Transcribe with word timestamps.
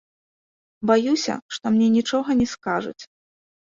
Баюся, 0.93 1.35
што 1.59 1.65
мне 1.79 1.87
нічога 2.01 2.29
не 2.43 2.53
скажуць. 2.59 3.01